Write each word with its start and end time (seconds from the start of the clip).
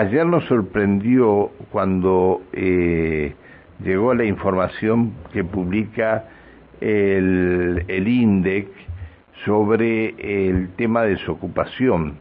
Ayer 0.00 0.24
nos 0.24 0.44
sorprendió 0.44 1.50
cuando 1.72 2.42
eh, 2.52 3.34
llegó 3.82 4.14
la 4.14 4.26
información 4.26 5.14
que 5.32 5.42
publica 5.42 6.26
el, 6.80 7.84
el 7.88 8.06
INDEC 8.06 8.68
sobre 9.44 10.14
el 10.50 10.68
tema 10.76 11.02
de 11.02 11.16
desocupación. 11.16 12.18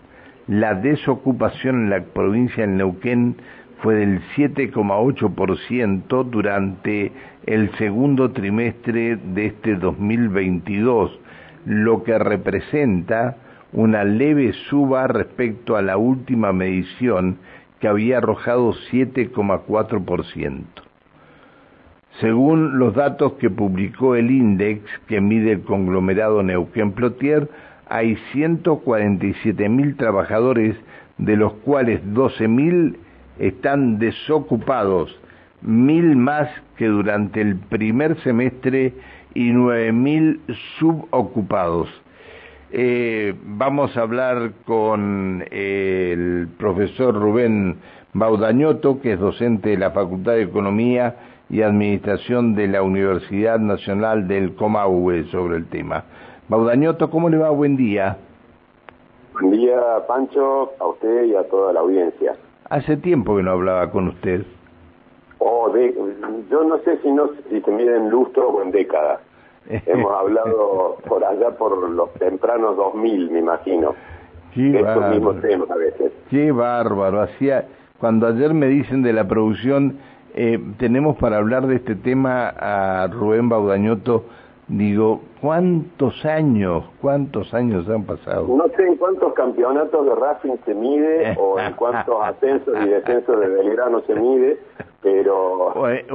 La 0.48 0.74
desocupación 0.74 1.84
en 1.84 1.92
la 1.92 2.02
provincia 2.02 2.66
de 2.66 2.74
Neuquén 2.74 3.36
fue 3.84 3.94
del 3.94 4.21
7,8% 4.36 6.25
durante 6.32 7.12
el 7.46 7.70
segundo 7.78 8.32
trimestre 8.32 9.18
de 9.18 9.46
este 9.46 9.75
2022, 9.75 11.20
lo 11.68 12.02
que 12.02 12.18
representa 12.18 13.38
una 13.73 14.04
leve 14.04 14.54
suba 14.70 15.05
respecto 15.07 15.75
a 15.75 15.84
la 15.84 15.98
última 15.98 16.54
medición 16.54 17.38
que 17.80 17.88
había 17.88 18.18
arrojado 18.18 18.73
7,4%. 18.91 20.63
Según 22.20 22.80
los 22.80 22.95
datos 22.95 23.34
que 23.34 23.50
publicó 23.50 24.16
el 24.16 24.31
INDEX, 24.31 24.81
que 25.08 25.22
mide 25.22 25.52
el 25.52 25.62
conglomerado 25.62 26.41
Neuquén 26.41 26.94
Plotier, 26.94 27.48
hay 27.88 28.17
147.000 28.34 29.98
trabajadores, 29.98 30.76
de 31.17 31.36
los 31.36 31.53
cuales 31.53 32.02
12.000 32.03 32.95
están 33.40 34.00
desocupados, 34.00 35.16
mil 35.62 36.16
más 36.16 36.50
que 36.75 36.88
durante 36.88 37.41
el 37.41 37.55
primer 37.55 38.20
semestre 38.22 38.94
y 39.34 39.52
9.000 39.52 40.39
subocupados. 40.80 41.89
Eh, 42.71 43.34
vamos 43.44 43.95
a 43.95 44.02
hablar 44.02 44.52
con 44.66 45.45
el 45.52 46.49
profesor 46.58 47.16
Rubén 47.16 47.77
Baudañoto, 48.13 48.99
que 48.99 49.13
es 49.13 49.20
docente 49.20 49.70
de 49.70 49.77
la 49.77 49.91
Facultad 49.91 50.34
de 50.34 50.44
Economía 50.44 51.16
y 51.50 51.61
Administración 51.61 52.55
de 52.55 52.67
la 52.67 52.81
Universidad 52.81 53.59
Nacional 53.59 54.27
del 54.27 54.55
Comahue 54.55 55.23
sobre 55.31 55.58
el 55.58 55.67
tema. 55.67 56.03
Baudañoto, 56.50 57.09
¿cómo 57.09 57.30
le 57.30 57.38
va? 57.38 57.52
Buen 57.52 57.77
día. 57.77 58.17
Buen 59.33 59.52
día, 59.52 59.80
Pancho, 60.05 60.73
a 60.80 60.88
usted 60.88 61.23
y 61.25 61.36
a 61.36 61.44
toda 61.47 61.72
la 61.72 61.80
audiencia. 61.80 62.36
Hace 62.70 62.97
tiempo 62.97 63.38
que 63.38 63.44
no 63.44 63.52
hablaba 63.52 63.89
con 63.92 64.09
usted. 64.09 64.44
Oh, 65.39 65.70
de, 65.70 65.94
yo 66.49 66.64
no 66.64 66.80
sé 66.80 66.97
si, 67.02 67.11
no, 67.11 67.30
si 67.49 67.61
se 67.61 67.72
mide 67.72 67.95
en 67.95 68.09
lustro 68.09 68.49
o 68.49 68.61
en 68.61 68.72
décadas. 68.72 69.22
Hemos 69.86 70.12
hablado 70.14 70.98
por 71.08 71.23
allá 71.23 71.52
por 71.52 71.90
los 71.90 72.14
tempranos 72.14 72.78
2000, 72.78 73.32
me 73.32 73.40
imagino. 73.40 73.96
Qué 74.54 74.80
Estos 74.80 75.10
mismos 75.10 75.42
temas 75.42 75.70
a 75.70 75.76
veces. 75.76 76.12
Qué 76.30 76.52
bárbaro. 76.52 77.22
Hacía, 77.22 77.68
cuando 78.00 78.28
ayer 78.28 78.54
me 78.54 78.68
dicen 78.68 79.04
de 79.04 79.14
la 79.14 79.28
producción, 79.28 79.98
eh, 80.34 80.60
tenemos 80.78 81.18
para 81.18 81.38
hablar 81.38 81.68
de 81.68 81.76
este 81.76 81.95
tema 81.95 82.50
a 82.50 83.08
Rubén 83.08 83.50
Baudañoto, 83.50 84.23
digo, 84.68 85.22
¿cuántos 85.42 86.26
años, 86.26 86.86
cuántos 87.02 87.54
años 87.54 87.88
han 87.90 88.04
pasado? 88.04 88.48
No 88.48 88.68
sé 88.76 88.88
en 88.88 88.98
cuántos 88.98 89.34
campeonatos 89.34 90.06
de 90.06 90.16
Racing 90.16 90.58
se 90.66 90.73
mide 90.73 91.36
o 91.38 91.60
en 91.60 91.73
cuántos 91.73 92.16
ascensos 92.23 92.73
y 92.86 92.90
descensos 92.90 93.40
de 93.40 93.48
Belgrano 93.48 94.02
se 94.02 94.16
mide, 94.16 94.60
pero 95.11 95.67
o 95.73 95.88
en, 95.88 96.05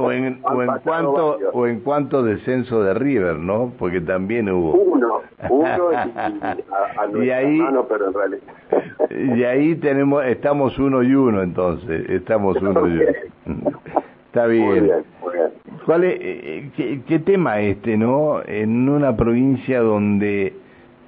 o 0.43 0.61
en, 0.61 0.67
cuánto 0.83 1.37
o 1.53 1.67
en 1.67 1.79
cuánto 1.79 2.23
descenso 2.23 2.83
de 2.83 2.93
River 2.93 3.37
no 3.37 3.71
porque 3.77 4.01
también 4.01 4.49
hubo. 4.49 4.73
Uno 4.73 5.21
uno 5.49 5.91
y, 5.91 5.95
a, 7.19 7.23
y 7.23 7.29
ahí 7.31 7.59
pero 7.89 8.07
en 8.07 8.13
realidad. 8.13 9.37
y 9.37 9.43
ahí 9.43 9.75
tenemos 9.75 10.23
estamos 10.25 10.77
uno 10.77 11.01
y 11.01 11.13
uno 11.15 11.41
entonces 11.41 12.09
estamos 12.09 12.57
uno 12.61 12.87
y 12.87 12.99
uno. 13.45 13.79
Está 14.27 14.47
bien, 14.47 14.65
muy 14.65 14.79
bien, 14.79 15.03
muy 15.21 15.33
bien. 15.33 15.49
¿Cuál 15.85 16.03
es, 16.05 16.17
eh, 16.19 16.71
qué, 16.75 17.01
qué, 17.07 17.19
tema 17.19 17.59
este 17.59 17.97
no 17.97 18.41
en 18.45 18.89
una 18.89 19.15
provincia 19.15 19.79
donde 19.81 20.53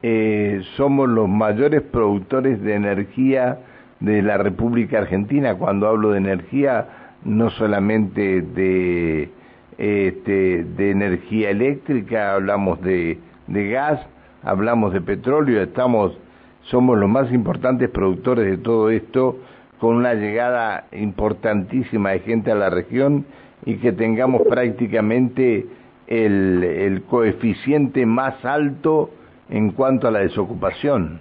eh, 0.04 0.62
somos 0.76 1.10
los 1.10 1.28
mayores 1.28 1.82
productores 1.82 2.62
de 2.62 2.76
energía 2.76 3.60
de 4.00 4.22
la 4.22 4.38
República 4.38 5.00
Argentina 5.00 5.56
cuando 5.56 5.88
hablo 5.88 6.12
de 6.12 6.18
energía 6.18 7.05
no 7.26 7.50
solamente 7.50 8.42
de, 8.42 9.30
este, 9.78 10.64
de 10.64 10.92
energía 10.92 11.50
eléctrica, 11.50 12.36
hablamos 12.36 12.82
de, 12.82 13.18
de 13.48 13.70
gas, 13.70 14.00
hablamos 14.44 14.94
de 14.94 15.02
petróleo, 15.02 15.62
estamos, 15.62 16.18
somos 16.62 16.98
los 16.98 17.10
más 17.10 17.32
importantes 17.34 17.90
productores 17.90 18.46
de 18.46 18.58
todo 18.58 18.90
esto, 18.90 19.40
con 19.80 19.98
una 19.98 20.14
llegada 20.14 20.86
importantísima 20.94 22.12
de 22.12 22.20
gente 22.20 22.52
a 22.52 22.56
la 22.56 22.70
región 22.70 23.26
y 23.66 23.76
que 23.78 23.92
tengamos 23.92 24.44
prácticamente 24.48 25.66
el, 26.08 26.64
el 26.64 27.02
coeficiente 27.04 28.06
más 28.06 28.46
alto 28.46 29.10
en 29.50 29.72
cuanto 29.72 30.08
a 30.08 30.12
la 30.12 30.20
desocupación. 30.20 31.20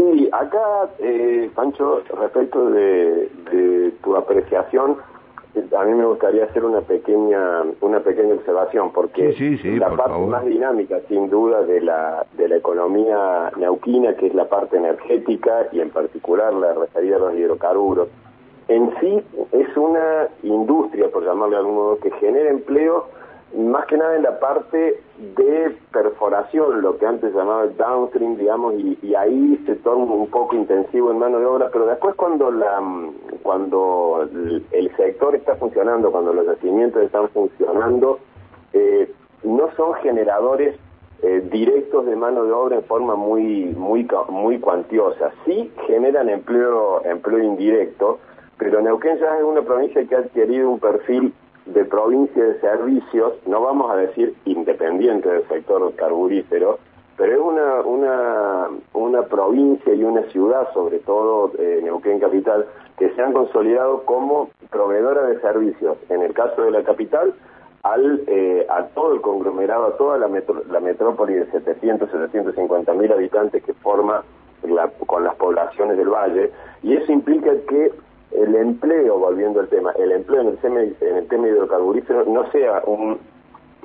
Sí, 0.00 0.30
acá, 0.32 0.88
eh, 0.98 1.50
Pancho, 1.54 2.00
respecto 2.18 2.70
de, 2.70 3.28
tu 4.02 4.16
apreciación, 4.16 4.96
a 5.76 5.84
mí 5.84 5.92
me 5.92 6.06
gustaría 6.06 6.44
hacer 6.44 6.64
una 6.64 6.80
pequeña 6.80 7.64
una 7.82 8.00
pequeña 8.00 8.34
observación 8.34 8.92
porque 8.92 9.34
la 9.78 9.90
parte 9.90 10.18
más 10.20 10.46
dinámica 10.46 11.00
sin 11.08 11.28
duda 11.28 11.62
de 11.62 11.82
la 11.82 12.24
de 12.34 12.48
la 12.48 12.56
economía 12.56 13.50
neuquina 13.58 14.14
que 14.14 14.28
es 14.28 14.34
la 14.34 14.48
parte 14.48 14.76
energética 14.76 15.66
y 15.72 15.80
en 15.80 15.90
particular 15.90 16.54
la 16.54 16.72
referida 16.74 17.16
a 17.16 17.18
los 17.18 17.34
hidrocarburos 17.34 18.08
en 18.68 18.92
sí 19.00 19.20
es 19.50 19.76
una 19.76 20.28
industria 20.44 21.08
por 21.10 21.24
llamarle 21.24 21.56
de 21.56 21.60
algún 21.60 21.74
modo 21.74 21.98
que 21.98 22.12
genera 22.12 22.48
empleo 22.48 23.08
más 23.56 23.86
que 23.86 23.96
nada 23.96 24.16
en 24.16 24.22
la 24.22 24.38
parte 24.38 25.00
de 25.18 25.76
perforación, 25.92 26.82
lo 26.82 26.98
que 26.98 27.06
antes 27.06 27.34
llamaba 27.34 27.64
el 27.64 27.76
downstream, 27.76 28.36
digamos, 28.36 28.74
y, 28.74 29.14
ahí 29.14 29.60
se 29.66 29.74
torna 29.76 30.04
un 30.04 30.28
poco 30.28 30.54
intensivo 30.54 31.10
en 31.10 31.18
mano 31.18 31.38
de 31.40 31.46
obra, 31.46 31.68
pero 31.72 31.86
después 31.86 32.14
cuando 32.14 32.50
la 32.50 32.80
cuando 33.42 34.28
el 34.70 34.96
sector 34.96 35.34
está 35.34 35.56
funcionando, 35.56 36.12
cuando 36.12 36.32
los 36.32 36.46
yacimientos 36.46 37.02
están 37.02 37.28
funcionando, 37.30 38.20
eh, 38.72 39.12
no 39.42 39.68
son 39.76 39.94
generadores 39.94 40.76
eh, 41.22 41.42
directos 41.50 42.06
de 42.06 42.16
mano 42.16 42.44
de 42.44 42.52
obra 42.52 42.76
en 42.76 42.84
forma 42.84 43.16
muy 43.16 43.64
muy 43.76 44.06
muy 44.28 44.60
cuantiosa. 44.60 45.32
Sí 45.44 45.72
generan 45.86 46.28
empleo 46.28 47.04
empleo 47.04 47.42
indirecto, 47.42 48.20
pero 48.58 48.80
Neuquén 48.80 49.18
ya 49.18 49.38
es 49.38 49.42
una 49.42 49.62
provincia 49.62 50.06
que 50.06 50.14
ha 50.14 50.20
adquirido 50.20 50.70
un 50.70 50.78
perfil 50.78 51.34
de 51.72 51.84
provincia 51.84 52.44
de 52.44 52.60
servicios, 52.60 53.34
no 53.46 53.60
vamos 53.62 53.90
a 53.90 53.96
decir 53.96 54.34
independiente 54.44 55.28
del 55.28 55.46
sector 55.48 55.94
carburífero, 55.94 56.78
pero 57.16 57.32
es 57.32 57.40
una, 57.40 57.80
una, 57.82 58.68
una 58.94 59.22
provincia 59.22 59.92
y 59.94 60.02
una 60.02 60.22
ciudad, 60.30 60.72
sobre 60.72 61.00
todo 61.00 61.52
eh, 61.58 61.80
Neuquén 61.82 62.18
Capital, 62.18 62.66
que 62.98 63.10
se 63.10 63.22
han 63.22 63.32
consolidado 63.32 64.04
como 64.04 64.50
proveedora 64.70 65.26
de 65.26 65.40
servicios, 65.40 65.98
en 66.08 66.22
el 66.22 66.32
caso 66.32 66.62
de 66.62 66.70
la 66.70 66.82
capital, 66.82 67.34
al, 67.82 68.22
eh, 68.26 68.66
a 68.68 68.86
todo 68.88 69.14
el 69.14 69.20
conglomerado, 69.20 69.86
a 69.86 69.96
toda 69.96 70.18
la, 70.18 70.28
la 70.70 70.80
metrópoli 70.80 71.34
de 71.34 71.50
700, 71.50 72.10
750 72.10 72.92
mil 72.94 73.12
habitantes 73.12 73.62
que 73.64 73.74
forma 73.74 74.22
la, 74.62 74.88
con 75.06 75.24
las 75.24 75.34
poblaciones 75.36 75.96
del 75.96 76.08
valle, 76.08 76.50
y 76.82 76.94
eso 76.94 77.12
implica 77.12 77.52
que 77.68 77.92
el 78.32 78.54
empleo, 78.54 79.18
volviendo 79.18 79.60
al 79.60 79.68
tema, 79.68 79.92
el 79.98 80.12
empleo 80.12 80.42
en 80.42 80.48
el, 80.48 80.58
tema, 80.58 80.80
en 80.80 81.16
el 81.16 81.26
tema 81.28 81.48
hidrocarburífero 81.48 82.24
no 82.26 82.50
sea 82.50 82.82
un, 82.86 83.18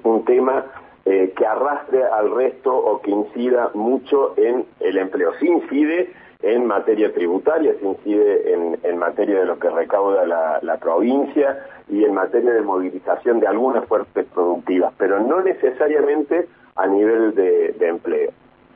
un 0.04 0.26
tema 0.26 0.66
eh, 1.06 1.34
que 1.36 1.46
arrastre 1.46 2.04
al 2.04 2.32
resto 2.32 2.76
o 2.76 3.02
que 3.02 3.12
incida 3.12 3.72
mucho 3.74 4.34
en 4.38 4.66
el 4.80 4.98
empleo. 4.98 5.34
Sí 5.40 5.48
incide 5.48 6.12
en 6.42 6.66
materia 6.66 7.12
tributaria, 7.14 7.74
se 7.80 7.86
incide 7.86 8.54
en, 8.54 8.98
materia 8.98 9.40
de 9.40 9.46
lo 9.46 9.58
que 9.58 9.70
recauda 9.70 10.26
la, 10.26 10.60
la, 10.62 10.78
provincia 10.78 11.66
y 11.90 12.04
en 12.04 12.14
materia 12.14 12.54
de 12.54 12.62
movilización 12.62 13.40
de 13.40 13.48
algunas 13.48 13.86
fuerzas 13.86 14.26
productivas, 14.34 14.94
pero 14.98 15.20
no 15.20 15.42
necesariamente 15.42 16.48
a 16.76 16.88
nivel 16.88 17.34
de 17.34 17.88
empleo. 17.88 18.32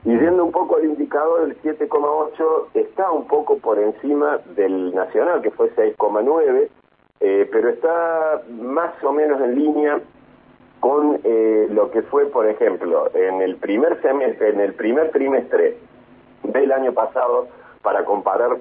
Y 0.05 0.15
viendo 0.15 0.45
un 0.45 0.51
poco 0.51 0.77
el 0.77 0.85
indicador, 0.85 1.41
el 1.43 1.61
7,8 1.61 2.67
está 2.73 3.11
un 3.11 3.27
poco 3.27 3.57
por 3.57 3.77
encima 3.79 4.39
del 4.55 4.95
nacional, 4.95 5.41
que 5.41 5.51
fue 5.51 5.73
6,9, 5.75 6.69
eh, 7.19 7.49
pero 7.51 7.69
está 7.69 8.41
más 8.61 8.93
o 9.03 9.11
menos 9.11 9.41
en 9.41 9.55
línea 9.55 9.99
con 10.79 11.19
eh, 11.23 11.67
lo 11.69 11.91
que 11.91 12.01
fue, 12.03 12.27
por 12.27 12.47
ejemplo, 12.47 13.11
en 13.13 13.41
el 13.41 13.57
primer 13.57 14.01
semestre, 14.01 14.49
en 14.49 14.61
el 14.61 14.73
primer 14.73 15.11
trimestre 15.11 15.77
del 16.43 16.71
año 16.71 16.93
pasado, 16.93 17.47
para 17.81 18.05
comparar 18.05 18.57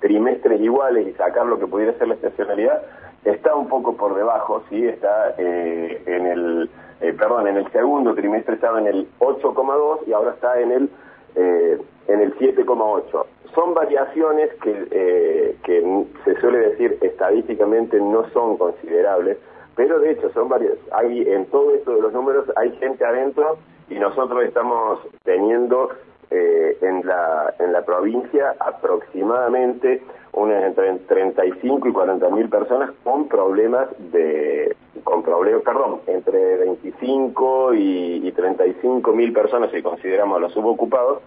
trimestres 0.00 0.60
iguales 0.60 1.06
y 1.06 1.12
sacar 1.12 1.46
lo 1.46 1.58
que 1.60 1.68
pudiera 1.68 1.96
ser 1.98 2.08
la 2.08 2.14
estacionalidad, 2.14 2.82
está 3.24 3.54
un 3.54 3.68
poco 3.68 3.96
por 3.96 4.14
debajo, 4.14 4.64
sí, 4.68 4.86
está 4.86 5.34
eh, 5.38 6.02
en 6.06 6.26
el 6.26 6.70
eh, 7.00 7.12
perdón, 7.12 7.48
en 7.48 7.56
el 7.56 7.70
segundo 7.72 8.14
trimestre 8.14 8.54
estaba 8.54 8.78
en 8.78 8.86
el 8.86 9.08
8,2 9.18 10.06
y 10.06 10.12
ahora 10.12 10.32
está 10.32 10.60
en 10.60 10.72
el 10.72 10.90
eh, 11.36 11.78
en 12.08 12.20
el 12.20 12.36
7,8. 12.38 13.24
Son 13.54 13.74
variaciones 13.74 14.52
que, 14.62 14.88
eh, 14.90 15.56
que 15.62 16.06
se 16.24 16.40
suele 16.40 16.58
decir 16.70 16.98
estadísticamente 17.00 18.00
no 18.00 18.28
son 18.30 18.56
considerables, 18.56 19.38
pero 19.76 20.00
de 20.00 20.12
hecho 20.12 20.30
son 20.32 20.48
varios, 20.48 20.76
hay 20.92 21.22
en 21.22 21.46
todo 21.46 21.74
esto 21.74 21.94
de 21.94 22.02
los 22.02 22.12
números 22.12 22.46
hay 22.56 22.72
gente 22.76 23.04
adentro 23.04 23.58
y 23.88 23.98
nosotros 23.98 24.44
estamos 24.44 25.00
teniendo 25.24 25.90
eh, 26.30 26.78
en, 26.80 27.06
la, 27.06 27.54
en 27.58 27.72
la 27.72 27.84
provincia 27.84 28.54
aproximadamente 28.60 30.02
unas 30.32 30.62
entre 30.64 30.94
35 31.08 31.88
y 31.88 31.92
40 31.92 32.28
mil 32.30 32.48
personas 32.48 32.90
con 33.02 33.28
problemas 33.28 33.88
de, 34.12 34.76
con 35.02 35.22
problemas, 35.22 35.62
perdón, 35.62 36.00
entre 36.06 36.56
25 36.58 37.74
y, 37.74 38.28
y 38.28 38.32
35 38.32 39.12
mil 39.12 39.32
personas, 39.32 39.70
si 39.72 39.82
consideramos 39.82 40.36
a 40.36 40.40
los 40.40 40.52
subocupados, 40.52 41.20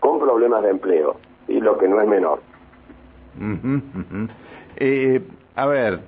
con 0.00 0.18
problemas 0.18 0.62
de 0.64 0.70
empleo, 0.70 1.16
y 1.46 1.60
lo 1.60 1.78
que 1.78 1.86
no 1.86 2.00
es 2.00 2.08
menor. 2.08 2.40
Eh, 4.76 5.22
a 5.54 5.66
ver, 5.66 6.00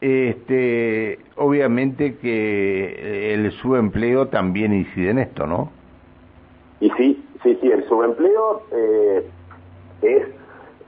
este, 0.00 1.18
obviamente 1.36 2.16
que 2.16 3.34
el 3.34 3.52
subempleo 3.52 4.28
también 4.28 4.72
incide 4.72 5.10
en 5.10 5.18
esto, 5.18 5.46
¿no? 5.46 5.70
Y 6.80 6.90
sí, 6.90 7.24
sí, 7.42 7.58
sí, 7.60 7.70
el 7.70 7.86
subempleo 7.88 8.62
eh, 8.72 9.30
es, 10.02 10.28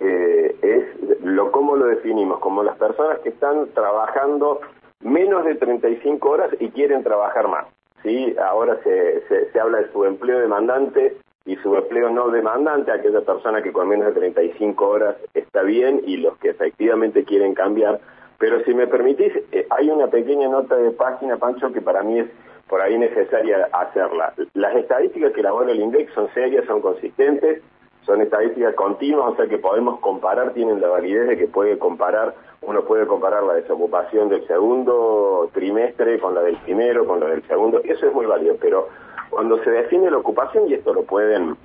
eh, 0.01 0.57
es 0.63 1.21
lo 1.23 1.51
cómo 1.53 1.77
lo 1.77 1.87
definimos, 1.87 2.39
como 2.39 2.63
las 2.63 2.77
personas 2.77 3.19
que 3.21 3.31
están 3.31 3.69
trabajando 3.75 4.61
menos 5.01 5.45
de 5.45 5.55
35 5.55 6.31
horas 6.31 6.51
y 6.59 6.69
quieren 6.71 7.03
trabajar 7.03 7.49
más. 7.49 7.67
¿sí? 8.03 8.35
Ahora 8.43 8.79
se, 8.83 9.23
se, 9.53 9.61
habla 9.61 9.79
de 9.79 9.93
subempleo 9.93 10.41
demandante 10.41 11.17
y 11.47 11.57
su 11.57 11.75
empleo 11.75 12.11
no 12.11 12.29
demandante, 12.29 12.93
aquella 12.93 13.23
persona 13.23 13.63
que 13.63 13.73
con 13.73 13.89
menos 13.89 14.07
de 14.07 14.21
35 14.21 14.89
horas 14.89 15.17
está 15.35 15.63
bien 15.63 16.03
y 16.07 16.19
los 16.19 16.37
que 16.39 16.51
efectivamente 16.51 17.25
quieren 17.25 17.55
cambiar. 17.55 18.01
Pero 18.39 18.63
si 18.65 18.73
me 18.73 18.87
permitís, 18.87 19.33
eh, 19.53 19.67
hay 19.71 19.91
una 19.91 20.09
pequeña 20.09 20.49
nota 20.49 20.77
de 20.77 20.91
página, 20.93 21.37
Pancho, 21.37 21.73
que 21.73 21.83
para 21.83 22.03
mí 22.03 22.21
es 22.21 22.27
por 22.71 22.81
ahí 22.81 22.97
necesaria 22.97 23.69
hacerla. 23.73 24.33
Las 24.55 24.77
estadísticas 24.77 25.33
que 25.33 25.41
elabora 25.41 25.73
el 25.73 25.81
INDEX 25.81 26.15
son 26.15 26.33
serias, 26.33 26.65
son 26.67 26.81
consistentes, 26.81 27.61
son 28.07 28.23
estadísticas 28.23 28.75
continuas, 28.77 29.33
o 29.33 29.37
sea 29.37 29.49
que 29.49 29.59
podemos 29.59 29.99
comparar, 29.99 30.53
tienen 30.53 30.81
la 30.81 30.89
validez 30.89 31.27
de 31.27 31.37
que 31.37 31.49
puede 31.49 31.79
comparar, 31.79 32.33
uno 32.63 32.85
puede 32.85 33.09
comparar 33.09 33.43
la 33.43 33.55
desocupación 33.55 34.29
del 34.29 34.47
segundo 34.47 35.51
trimestre 35.53 36.21
con 36.21 36.33
la 36.33 36.43
del 36.43 36.57
primero, 36.59 37.05
con 37.07 37.19
la 37.19 37.27
del 37.27 37.43
segundo, 37.49 37.81
eso 37.83 38.07
es 38.07 38.15
muy 38.15 38.27
válido, 38.27 38.57
pero 38.61 38.89
cuando 39.31 39.63
se 39.65 39.71
define 39.71 40.09
la 40.09 40.19
ocupación, 40.19 40.69
y 40.69 40.75
esto 40.75 40.95
lo 40.95 41.03
pueden, 41.03 41.57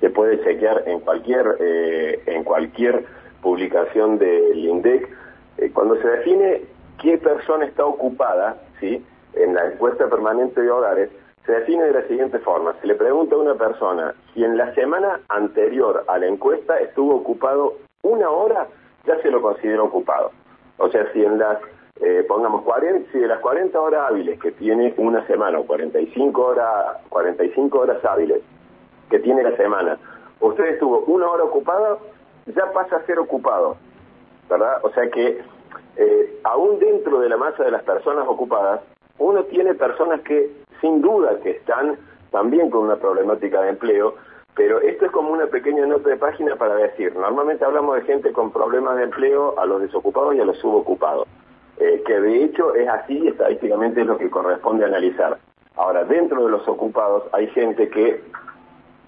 se 0.00 0.10
puede 0.10 0.42
chequear 0.44 0.82
en 0.86 1.00
cualquier, 1.00 1.56
eh, 1.60 2.22
en 2.26 2.44
cualquier 2.44 3.06
publicación 3.40 4.18
del 4.18 4.58
INDEC, 4.58 5.08
eh, 5.56 5.70
cuando 5.72 5.96
se 5.96 6.08
define 6.08 6.62
qué 7.00 7.16
persona 7.16 7.64
está 7.64 7.86
ocupada, 7.86 8.58
¿sí? 8.80 9.02
En 9.36 9.54
la 9.54 9.66
encuesta 9.66 10.08
permanente 10.08 10.60
de 10.60 10.70
hogares, 10.70 11.10
se 11.44 11.52
define 11.52 11.84
de 11.84 11.92
la 11.92 12.08
siguiente 12.08 12.38
forma. 12.40 12.74
Se 12.80 12.86
le 12.86 12.96
pregunta 12.96 13.36
a 13.36 13.38
una 13.38 13.54
persona 13.54 14.14
si 14.34 14.42
en 14.44 14.56
la 14.56 14.74
semana 14.74 15.20
anterior 15.28 16.04
a 16.08 16.18
la 16.18 16.26
encuesta 16.26 16.78
estuvo 16.80 17.14
ocupado 17.14 17.74
una 18.02 18.28
hora, 18.30 18.66
ya 19.06 19.20
se 19.22 19.30
lo 19.30 19.40
considera 19.40 19.82
ocupado. 19.82 20.32
O 20.78 20.88
sea, 20.90 21.10
si 21.12 21.24
en 21.24 21.38
las 21.38 21.58
eh, 22.00 22.24
pongamos 22.28 22.62
40, 22.62 23.10
si 23.12 23.18
de 23.18 23.28
las 23.28 23.40
40 23.40 23.80
horas 23.80 24.10
hábiles 24.10 24.38
que 24.40 24.52
tiene 24.52 24.92
una 24.98 25.26
semana 25.26 25.58
o 25.58 25.66
45 25.66 26.42
horas, 26.42 26.98
45 27.08 27.78
horas 27.78 28.04
hábiles 28.04 28.42
que 29.08 29.20
tiene 29.20 29.42
la 29.42 29.56
semana, 29.56 29.98
usted 30.40 30.64
estuvo 30.66 31.00
una 31.06 31.30
hora 31.30 31.44
ocupada, 31.44 31.98
ya 32.46 32.72
pasa 32.72 32.96
a 32.96 33.06
ser 33.06 33.18
ocupado, 33.18 33.76
¿verdad? 34.50 34.78
O 34.82 34.90
sea 34.90 35.08
que 35.10 35.40
eh, 35.96 36.40
aún 36.44 36.78
dentro 36.78 37.20
de 37.20 37.28
la 37.28 37.36
masa 37.36 37.64
de 37.64 37.70
las 37.70 37.82
personas 37.82 38.26
ocupadas, 38.28 38.80
uno 39.18 39.44
tiene 39.44 39.74
personas 39.74 40.20
que 40.22 40.50
sin 40.80 41.00
duda 41.00 41.38
que 41.42 41.50
están 41.50 41.96
también 42.30 42.70
con 42.70 42.84
una 42.84 42.96
problemática 42.96 43.62
de 43.62 43.70
empleo, 43.70 44.14
pero 44.54 44.80
esto 44.80 45.06
es 45.06 45.12
como 45.12 45.32
una 45.32 45.46
pequeña 45.46 45.86
nota 45.86 46.08
de 46.08 46.16
página 46.16 46.56
para 46.56 46.74
decir, 46.76 47.14
normalmente 47.14 47.64
hablamos 47.64 47.96
de 47.96 48.02
gente 48.02 48.32
con 48.32 48.52
problemas 48.52 48.96
de 48.96 49.04
empleo, 49.04 49.58
a 49.58 49.66
los 49.66 49.82
desocupados 49.82 50.34
y 50.34 50.40
a 50.40 50.44
los 50.44 50.58
subocupados. 50.58 51.28
Eh, 51.78 52.02
que 52.06 52.20
de 52.20 52.44
hecho 52.44 52.74
es 52.74 52.88
así, 52.88 53.28
estadísticamente 53.28 54.00
es 54.00 54.06
lo 54.06 54.16
que 54.16 54.30
corresponde 54.30 54.86
analizar. 54.86 55.38
Ahora, 55.76 56.04
dentro 56.04 56.42
de 56.44 56.50
los 56.50 56.66
ocupados 56.66 57.24
hay 57.32 57.48
gente 57.48 57.90
que 57.90 58.22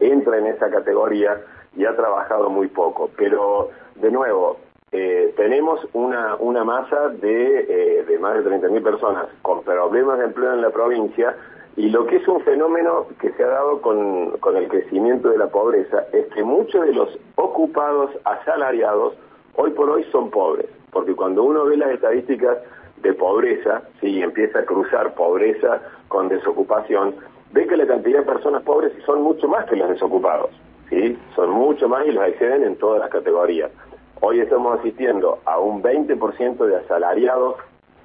entra 0.00 0.36
en 0.36 0.46
esa 0.48 0.70
categoría 0.70 1.40
y 1.74 1.86
ha 1.86 1.96
trabajado 1.96 2.50
muy 2.50 2.68
poco, 2.68 3.10
pero 3.16 3.70
de 3.96 4.10
nuevo, 4.10 4.58
eh, 4.92 5.34
tenemos 5.36 5.86
una, 5.92 6.36
una 6.36 6.64
masa 6.64 7.08
de, 7.08 7.66
eh, 7.68 8.04
de 8.04 8.18
más 8.18 8.42
de 8.42 8.50
30.000 8.50 8.82
personas 8.82 9.26
con 9.42 9.62
problemas 9.62 10.18
de 10.18 10.24
empleo 10.26 10.54
en 10.54 10.62
la 10.62 10.70
provincia 10.70 11.36
y 11.76 11.90
lo 11.90 12.06
que 12.06 12.16
es 12.16 12.26
un 12.26 12.40
fenómeno 12.40 13.06
que 13.20 13.30
se 13.32 13.44
ha 13.44 13.48
dado 13.48 13.80
con, 13.80 14.38
con 14.38 14.56
el 14.56 14.68
crecimiento 14.68 15.28
de 15.28 15.38
la 15.38 15.48
pobreza 15.48 16.04
es 16.12 16.26
que 16.34 16.42
muchos 16.42 16.86
de 16.86 16.92
los 16.92 17.18
ocupados 17.36 18.10
asalariados 18.24 19.14
hoy 19.54 19.70
por 19.70 19.90
hoy 19.90 20.04
son 20.10 20.30
pobres 20.30 20.68
porque 20.90 21.14
cuando 21.14 21.42
uno 21.42 21.64
ve 21.64 21.76
las 21.76 21.90
estadísticas 21.90 22.58
de 23.02 23.14
pobreza, 23.14 23.82
sí, 24.00 24.20
empieza 24.20 24.60
a 24.60 24.64
cruzar 24.64 25.14
pobreza 25.14 25.80
con 26.08 26.28
desocupación, 26.28 27.14
ve 27.52 27.66
que 27.66 27.76
la 27.76 27.86
cantidad 27.86 28.20
de 28.20 28.24
personas 28.24 28.62
pobres 28.62 28.92
son 29.04 29.22
mucho 29.22 29.48
más 29.48 29.66
que 29.66 29.76
los 29.76 29.88
desocupados, 29.88 30.50
sí, 30.88 31.16
son 31.36 31.50
mucho 31.50 31.88
más 31.88 32.06
y 32.06 32.12
los 32.12 32.26
exceden 32.26 32.64
en 32.64 32.76
todas 32.76 33.00
las 33.00 33.10
categorías. 33.10 33.70
Hoy 34.20 34.40
estamos 34.40 34.80
asistiendo 34.80 35.38
a 35.44 35.58
un 35.58 35.82
20% 35.82 36.66
de 36.66 36.76
asalariados, 36.76 37.56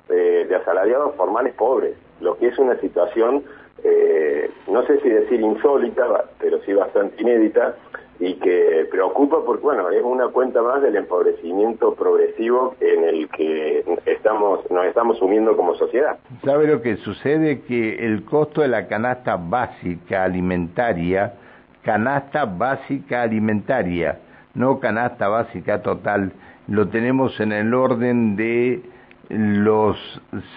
eh, 0.09 0.45
de 0.47 0.55
asalariados 0.55 1.15
formales 1.15 1.53
pobres, 1.55 1.95
lo 2.21 2.37
que 2.37 2.47
es 2.47 2.59
una 2.59 2.79
situación, 2.79 3.43
eh, 3.83 4.51
no 4.67 4.85
sé 4.85 4.99
si 5.01 5.09
decir 5.09 5.41
insólita, 5.41 6.25
pero 6.39 6.59
sí 6.61 6.73
bastante 6.73 7.21
inédita, 7.21 7.75
y 8.19 8.35
que 8.35 8.87
preocupa 8.91 9.43
porque, 9.43 9.63
bueno, 9.63 9.89
es 9.89 10.03
una 10.03 10.27
cuenta 10.27 10.61
más 10.61 10.81
del 10.81 10.95
empobrecimiento 10.95 11.95
progresivo 11.95 12.75
en 12.79 13.03
el 13.03 13.27
que 13.29 13.83
estamos 14.05 14.69
nos 14.69 14.85
estamos 14.85 15.17
sumiendo 15.17 15.57
como 15.57 15.75
sociedad. 15.75 16.19
¿Sabe 16.45 16.67
lo 16.67 16.81
que 16.81 16.97
sucede? 16.97 17.61
Que 17.61 18.05
el 18.05 18.23
costo 18.23 18.61
de 18.61 18.67
la 18.67 18.87
canasta 18.87 19.35
básica 19.35 20.23
alimentaria, 20.23 21.33
canasta 21.81 22.45
básica 22.45 23.23
alimentaria, 23.23 24.19
no 24.53 24.79
canasta 24.79 25.27
básica 25.27 25.81
total, 25.81 26.31
lo 26.67 26.87
tenemos 26.89 27.39
en 27.39 27.51
el 27.51 27.73
orden 27.73 28.35
de 28.35 28.81
los 29.29 29.97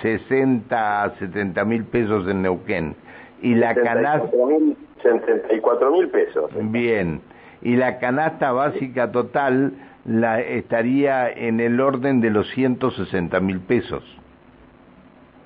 60 0.03 1.03
a 1.03 1.11
70 1.19 1.65
mil 1.65 1.85
pesos 1.85 2.29
en 2.29 2.43
Neuquén. 2.43 2.95
Y 3.43 3.55
la 3.55 3.75
canasta... 3.75 4.31
74 5.03 5.91
mil 5.91 6.09
pesos. 6.09 6.51
Bien 6.55 7.21
y 7.63 7.77
la 7.77 7.99
canasta 7.99 8.53
básica 8.53 9.11
total 9.11 9.73
la 10.05 10.41
estaría 10.41 11.29
en 11.31 11.61
el 11.61 11.81
orden 11.81 12.21
de 12.21 12.31
los 12.31 12.49
160 12.51 13.41
mil 13.41 13.61
pesos. 13.61 14.05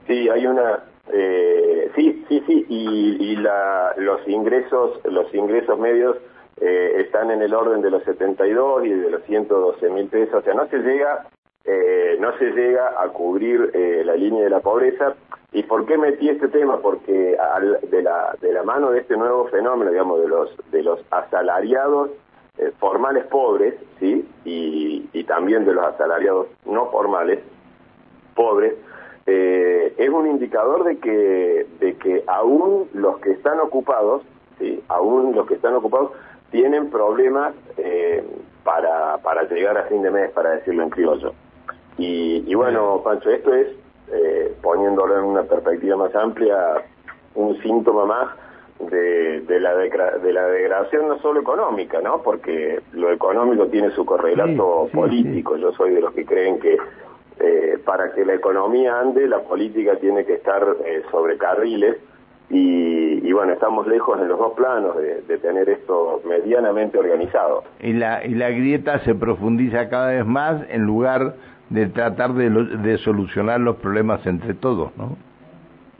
Sí, 0.06 0.28
hay 0.28 0.46
una, 0.46 0.80
eh, 1.12 1.90
sí, 1.96 2.24
sí, 2.28 2.42
sí, 2.46 2.66
y, 2.68 3.36
la, 3.36 3.94
los 3.96 4.26
ingresos, 4.28 5.00
los 5.04 5.32
ingresos 5.34 5.78
medios 5.78 6.16
eh, 6.60 6.92
están 6.98 7.30
en 7.30 7.42
el 7.42 7.54
orden 7.54 7.82
de 7.82 7.90
los 7.90 8.02
72 8.04 8.84
y 8.84 8.90
de 8.90 9.10
los 9.10 9.22
112 9.24 9.90
mil 9.90 10.08
pesos, 10.08 10.34
o 10.34 10.42
sea, 10.42 10.54
no 10.54 10.66
se 10.68 10.78
llega, 10.78 11.26
eh, 11.64 12.16
no 12.20 12.36
se 12.38 12.50
llega 12.52 13.02
a 13.02 13.08
cubrir 13.08 13.72
la 14.04 14.14
línea 14.14 14.44
de 14.44 14.50
la 14.50 14.60
pobreza, 14.60 15.14
¿Y 15.52 15.64
por 15.64 15.84
qué 15.84 15.98
metí 15.98 16.28
este 16.28 16.48
tema? 16.48 16.78
Porque 16.78 17.36
de, 17.90 18.02
la, 18.02 18.36
de 18.40 18.52
la 18.52 18.62
mano 18.62 18.92
de 18.92 19.00
este 19.00 19.16
nuevo 19.16 19.46
fenómeno, 19.48 19.90
digamos, 19.90 20.20
de 20.20 20.28
los, 20.28 20.56
de 20.70 20.82
los 20.82 21.00
asalariados 21.10 22.10
eh, 22.58 22.72
formales 22.78 23.26
pobres, 23.26 23.74
¿sí? 23.98 24.28
Y, 24.44 25.08
y, 25.12 25.24
también 25.24 25.64
de 25.64 25.72
los 25.72 25.84
asalariados 25.84 26.46
no 26.66 26.90
formales 26.90 27.40
pobres, 28.36 28.74
eh, 29.26 29.92
es 29.96 30.08
un 30.08 30.28
indicador 30.28 30.84
de 30.84 30.98
que, 30.98 31.66
de 31.80 31.96
que 31.96 32.22
aún 32.28 32.88
los 32.92 33.18
que 33.18 33.32
están 33.32 33.58
ocupados, 33.58 34.22
¿sí? 34.58 34.82
Aún 34.88 35.34
los 35.34 35.48
que 35.48 35.54
están 35.54 35.74
ocupados 35.74 36.12
tienen 36.50 36.90
problemas 36.90 37.54
eh, 37.76 38.24
para, 38.64 39.18
para 39.18 39.44
llegar 39.44 39.78
a 39.78 39.84
fin 39.84 40.02
de 40.02 40.10
mes, 40.10 40.30
para 40.30 40.50
decirlo 40.50 40.82
en 40.82 40.90
criollo. 40.90 41.32
Y, 41.98 42.44
y 42.46 42.54
bueno, 42.54 43.00
Pancho, 43.04 43.30
esto 43.30 43.54
es 43.54 43.68
eh, 44.12 44.54
poniéndolo 44.62 45.18
en 45.18 45.24
una 45.24 45.42
perspectiva 45.42 45.96
más 45.96 46.14
amplia, 46.14 46.84
un 47.34 47.60
síntoma 47.62 48.06
más 48.06 48.28
de, 48.90 49.40
de, 49.42 49.60
la, 49.60 49.74
de 49.76 50.32
la 50.32 50.46
degradación 50.46 51.08
no 51.08 51.18
solo 51.20 51.40
económica, 51.40 52.00
¿no? 52.00 52.22
Porque 52.22 52.80
lo 52.92 53.12
económico 53.12 53.66
tiene 53.66 53.90
su 53.90 54.04
correlato 54.04 54.88
político. 54.92 55.56
Yo 55.56 55.72
soy 55.72 55.92
de 55.92 56.00
los 56.00 56.14
que 56.14 56.24
creen 56.24 56.58
que 56.58 56.78
eh, 57.38 57.78
para 57.84 58.12
que 58.12 58.24
la 58.24 58.34
economía 58.34 59.00
ande, 59.00 59.26
la 59.26 59.40
política 59.40 59.96
tiene 59.96 60.24
que 60.24 60.34
estar 60.34 60.66
eh, 60.84 61.02
sobre 61.10 61.36
carriles 61.38 61.96
y, 62.50 63.09
bueno, 63.32 63.52
estamos 63.52 63.86
lejos 63.86 64.18
en 64.20 64.28
los 64.28 64.38
dos 64.38 64.52
planos 64.54 64.96
de, 64.96 65.38
tener 65.38 65.68
esto 65.68 66.20
medianamente 66.26 66.98
organizado. 66.98 67.64
Y 67.80 67.92
la, 67.92 68.24
y 68.24 68.34
la 68.34 68.50
grieta 68.50 68.98
se 69.00 69.14
profundiza 69.14 69.88
cada 69.88 70.12
vez 70.12 70.26
más 70.26 70.62
en 70.68 70.82
lugar 70.82 71.34
de 71.70 71.86
tratar 71.86 72.34
de, 72.34 72.50
de 72.50 72.98
solucionar 72.98 73.60
los 73.60 73.76
problemas 73.76 74.26
entre 74.26 74.54
todos, 74.54 74.96
¿no? 74.96 75.16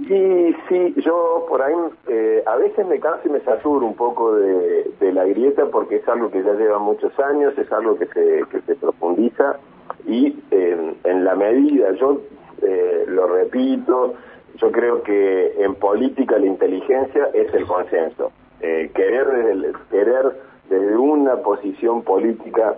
Sí, 0.09 0.57
sí, 0.69 0.95
yo 1.05 1.45
por 1.49 1.61
ahí 1.63 1.75
eh, 2.09 2.43
a 2.47 2.57
veces 2.57 2.87
me 2.87 2.99
canso 2.99 3.29
y 3.29 3.33
me 3.33 3.41
saturo 3.41 3.87
un 3.87 3.95
poco 3.95 4.35
de, 4.35 5.13
la 5.13 5.25
grieta 5.25 5.67
porque 5.67 5.97
es 5.97 6.09
algo 6.09 6.31
que 6.31 6.43
ya 6.43 6.53
lleva 6.55 6.79
muchos 6.79 7.13
años, 7.19 7.53
es 7.59 7.71
algo 7.73 7.99
que 7.99 8.07
se, 8.07 8.45
que 8.51 8.61
se 8.63 8.77
profundiza 8.77 9.59
y 10.07 10.37
en 10.51 11.25
la 11.25 11.35
medida, 11.35 11.93
yo 11.93 12.21
eh, 12.63 13.05
lo 13.09 13.27
repito, 13.27 14.15
yo 14.61 14.71
creo 14.71 15.03
que 15.03 15.55
en 15.59 15.75
política 15.75 16.39
la 16.39 16.47
inteligencia 16.47 17.31
es 17.33 17.53
el 17.55 17.67
consenso. 17.67 18.33
Eh, 18.61 18.91
querer, 18.95 19.27
desde, 19.27 19.73
querer 19.91 20.37
desde 20.69 20.97
una 20.97 21.37
posición 21.37 22.03
política 22.03 22.77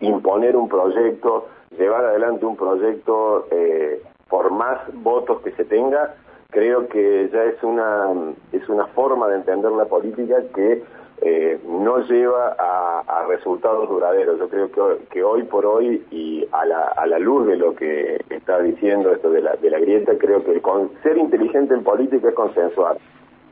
imponer 0.00 0.56
un 0.56 0.68
proyecto, 0.68 1.48
llevar 1.76 2.04
adelante 2.04 2.44
un 2.44 2.56
proyecto 2.56 3.46
eh, 3.50 4.02
por 4.28 4.50
más 4.50 4.78
votos 5.02 5.40
que 5.42 5.52
se 5.52 5.64
tenga, 5.64 6.14
creo 6.50 6.88
que 6.88 7.30
ya 7.32 7.44
es 7.44 7.62
una, 7.62 8.08
es 8.52 8.68
una 8.68 8.86
forma 8.86 9.28
de 9.28 9.36
entender 9.36 9.72
la 9.72 9.86
política 9.86 10.36
que 10.54 10.82
eh, 11.22 11.58
no 11.66 11.98
lleva 12.06 12.56
a, 12.58 13.26
resultados 13.28 13.88
duraderos. 13.88 14.38
Yo 14.38 14.48
creo 14.48 14.70
que, 14.70 15.04
que, 15.10 15.22
hoy 15.22 15.44
por 15.44 15.64
hoy 15.64 16.04
y 16.10 16.44
a 16.50 16.64
la, 16.64 16.82
a 16.96 17.06
la 17.06 17.18
luz 17.18 17.46
de 17.46 17.56
lo 17.56 17.74
que 17.74 18.20
está 18.30 18.60
diciendo 18.60 19.12
esto 19.12 19.30
de 19.30 19.42
la, 19.42 19.54
de 19.54 19.70
la 19.70 19.78
grieta, 19.78 20.12
creo 20.18 20.42
que 20.44 20.60
con, 20.60 20.90
ser 21.02 21.16
inteligente 21.16 21.74
en 21.74 21.84
política 21.84 22.28
es 22.28 22.34
consensuar. 22.34 22.96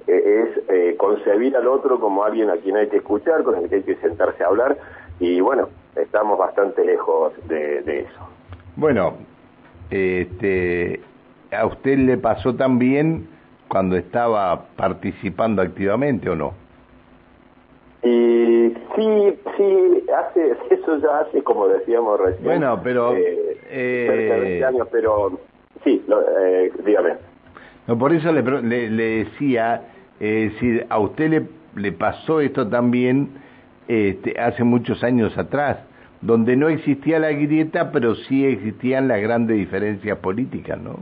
Eh, 0.07 0.43
es 0.43 0.63
eh, 0.69 0.97
concebir 0.97 1.57
al 1.57 1.69
otro 1.69 2.01
como 2.01 2.25
alguien 2.25 2.51
a 2.51 2.57
quien 2.57 2.77
hay 2.77 2.89
que 2.89 2.97
escuchar, 2.97 3.43
con 3.45 3.57
el 3.57 3.69
que 3.69 3.77
hay 3.77 3.83
que 3.83 3.97
sentarse 3.97 4.43
a 4.43 4.49
hablar 4.49 4.79
y 5.21 5.41
bueno, 5.41 5.69
estamos 5.97 6.39
bastante 6.39 6.85
lejos 6.85 7.33
de, 7.49 7.83
de 7.83 8.01
eso. 8.01 8.29
Bueno, 8.77 9.17
este, 9.91 11.01
¿a 11.51 11.67
usted 11.67 11.99
le 11.99 12.17
pasó 12.17 12.55
también 12.55 13.29
cuando 13.69 13.97
estaba 13.97 14.67
participando 14.77 15.61
activamente 15.61 16.31
o 16.31 16.37
no? 16.37 16.55
Y 18.03 18.75
sí, 18.95 19.39
sí, 19.57 20.05
hace, 20.17 20.57
eso 20.71 20.99
ya 20.99 21.21
hace, 21.21 21.43
como 21.43 21.69
decíamos 21.69 22.21
recién. 22.21 22.45
Bueno, 22.45 22.81
pero. 22.83 23.15
Eh, 23.15 23.59
eh 23.71 24.65
años, 24.67 24.89
pero 24.91 25.39
sí, 25.85 26.05
eh, 26.41 26.73
dígame. 26.85 27.15
No, 27.87 27.99
por 27.99 28.13
eso 28.13 28.31
le, 28.33 28.43
le, 28.91 29.25
decía, 29.25 29.83
eh, 30.21 30.53
si 30.61 30.81
a 30.89 30.99
usted 30.99 31.31
le, 31.31 31.47
le 31.75 31.93
pasó 31.93 32.41
esto 32.41 32.69
también 32.69 33.31
este, 33.89 34.39
hace 34.39 34.63
muchos 34.63 35.03
años 35.03 35.37
atrás, 35.39 35.79
donde 36.21 36.55
no 36.57 36.69
existía 36.69 37.19
la 37.19 37.31
grieta, 37.33 37.91
pero 37.91 38.15
sí 38.15 38.45
existían 38.45 39.09
las 39.09 39.23
grandes 39.23 39.57
diferencias 39.57 40.19
políticas, 40.19 40.79
¿no? 40.79 40.99